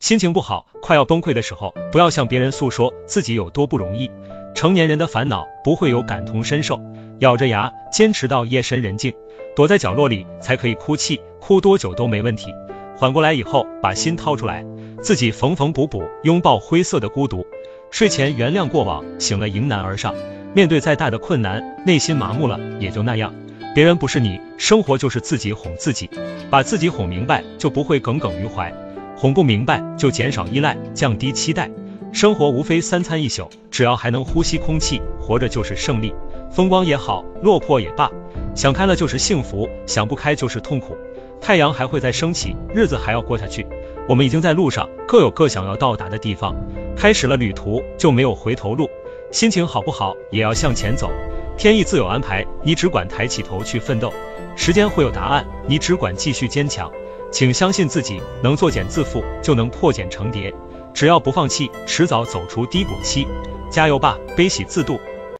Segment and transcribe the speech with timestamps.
[0.00, 4.10] 心情不好，快要崩溃的时候，不要向别人诉说自己有多不容易。
[4.54, 6.80] 成年人的烦恼不会有感同身受，
[7.18, 9.12] 咬着牙坚持到夜深人静，
[9.54, 12.54] 躲在角落里才可以哭泣，哭多久都没问题。
[12.96, 14.64] 缓过来以后，把心掏出来，
[15.02, 17.46] 自己缝缝补补，拥抱灰色的孤独。
[17.90, 20.14] 睡前原谅过往，醒了迎难而上。
[20.54, 23.34] 面对再大的困难，内心麻木了也就那样。
[23.74, 26.08] 别人不是你，生活就是自己哄自己，
[26.48, 28.72] 把自己哄明白，就不会耿耿于怀；
[29.20, 31.70] 哄不明白，就减少依赖，降低期待。
[32.10, 36.14] 生活无非三餐一宿，只要还能呼吸空气，活着就是胜利。
[36.50, 38.10] 风光也好，落魄也罢，
[38.54, 40.96] 想开了就是幸福，想不开就是痛苦。
[41.38, 43.66] 太阳还会再升起，日子还要过下去。
[44.08, 46.56] 我们已经在路上，各有各想要到达的地方。
[46.96, 48.88] 开始了旅途，就没有回头路。
[49.30, 51.10] 心情好不好，也要向前走。
[51.58, 54.14] 天意自有安排，你只管抬起头去奋斗。
[54.56, 56.90] 时间会有答案，你只管继续坚强。
[57.30, 60.52] 请相信自己，能作茧自缚，就能破茧成蝶。
[60.92, 63.26] 只要不放弃，迟早走出低谷期。
[63.70, 64.98] 加油吧，悲喜自渡。